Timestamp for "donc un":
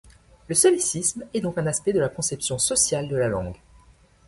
1.41-1.67